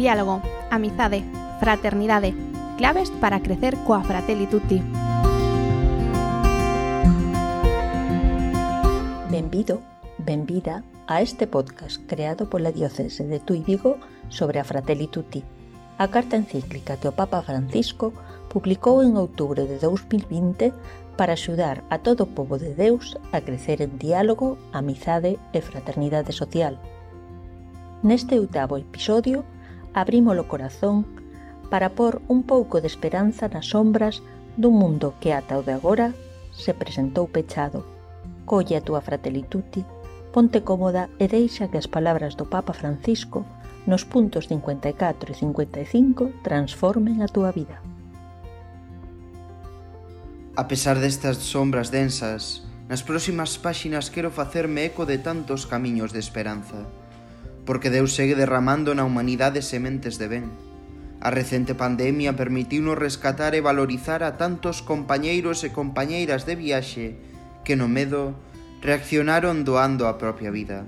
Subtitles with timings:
[0.00, 1.22] diálogo, amizade,
[1.60, 2.32] fraternidade,
[2.78, 4.80] claves para crecer coa Fratelli Tutti.
[9.28, 9.84] Benvido,
[10.16, 14.00] benvida a este podcast creado pola Diocese de Tui Vigo
[14.32, 15.44] sobre a Fratelli Tutti,
[16.00, 18.16] a carta encíclica que o Papa Francisco
[18.48, 20.72] publicou en outubro de 2020
[21.20, 26.32] para axudar a todo o povo de Deus a crecer en diálogo, amizade e fraternidade
[26.32, 26.80] social.
[28.00, 29.44] Neste oitavo episodio,
[29.94, 31.06] abrimos o corazón
[31.70, 34.22] para pôr un pouco de esperanza nas sombras
[34.58, 36.12] dun mundo que ata o de agora
[36.50, 37.86] se presentou pechado.
[38.44, 39.86] Colle a túa fratelituti,
[40.34, 43.46] ponte cómoda e deixa que as palabras do Papa Francisco
[43.86, 47.78] nos puntos 54 e 55 transformen a túa vida.
[50.58, 56.18] A pesar destas sombras densas, nas próximas páxinas quero facerme eco de tantos camiños de
[56.18, 56.90] esperanza
[57.70, 60.50] porque Deus segue derramando na humanidade sementes de ben.
[61.22, 67.14] A recente pandemia permitiunos rescatar e valorizar a tantos compañeiros e compañeiras de viaxe
[67.62, 68.34] que no medo
[68.82, 70.82] reaccionaron doando a propia vida.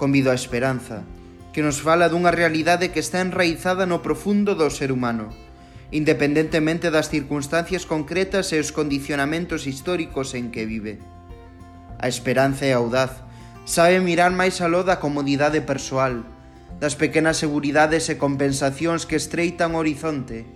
[0.00, 1.04] Convido a esperanza,
[1.52, 5.28] que nos fala dunha realidade que está enraizada no profundo do ser humano,
[5.92, 11.04] independentemente das circunstancias concretas e os condicionamentos históricos en que vive.
[12.00, 13.25] A esperanza é audaz,
[13.66, 16.22] sabe mirar máis aló da comodidade persoal,
[16.78, 20.46] das pequenas seguridades e compensacións que estreitan o horizonte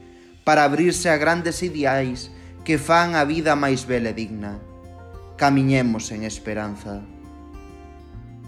[0.46, 2.30] para abrirse a grandes ideais
[2.62, 4.62] que fan a vida máis bela e digna.
[5.34, 7.02] Camiñemos en esperanza.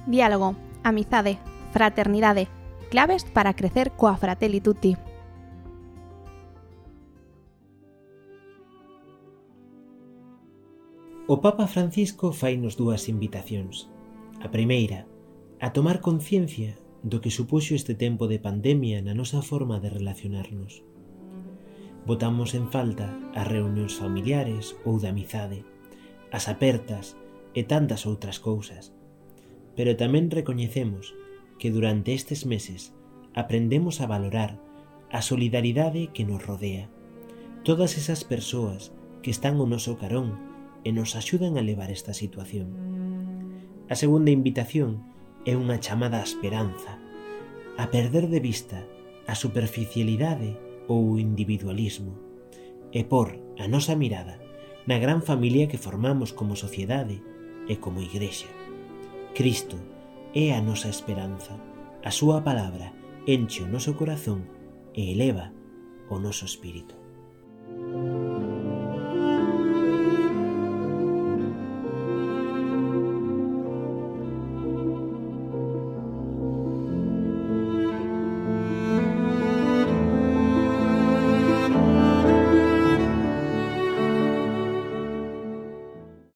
[0.06, 0.54] Diálogo,
[0.86, 1.42] amizade,
[1.74, 2.46] fraternidade,
[2.86, 4.94] claves para crecer coa Fratelli Tutti.
[11.26, 13.90] O Papa Francisco fai nos dúas invitacións.
[14.42, 15.06] A primeira,
[15.60, 16.74] a tomar conciencia
[17.06, 20.82] do que supuxo este tempo de pandemia na nosa forma de relacionarnos.
[22.02, 23.06] Botamos en falta
[23.38, 25.62] as reunións familiares ou de amizade,
[26.34, 27.14] as apertas
[27.54, 28.90] e tantas outras cousas.
[29.78, 31.14] Pero tamén recoñecemos
[31.62, 32.90] que durante estes meses
[33.38, 34.58] aprendemos a valorar
[35.14, 36.90] a solidaridade que nos rodea.
[37.62, 38.90] Todas esas persoas
[39.22, 40.34] que están o noso carón
[40.82, 43.21] e nos axudan a levar esta situación.
[43.92, 45.04] A segunda invitación
[45.44, 46.96] é unha chamada á esperanza,
[47.76, 48.88] a perder de vista
[49.28, 50.56] a superficialidade
[50.88, 52.16] ou o individualismo
[52.88, 54.40] e por a nosa mirada
[54.88, 57.20] na gran familia que formamos como sociedade
[57.68, 58.48] e como igrexa.
[59.36, 59.76] Cristo
[60.32, 61.60] é a nosa esperanza.
[62.00, 62.96] A súa palabra
[63.28, 64.48] enche o noso corazón
[64.96, 65.52] e eleva
[66.08, 67.01] o noso espírito.